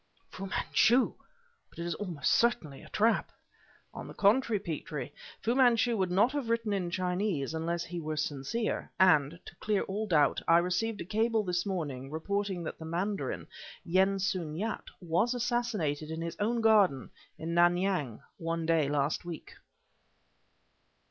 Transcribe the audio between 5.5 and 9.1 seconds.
Manchu would not have written in Chinese unless he were sincere;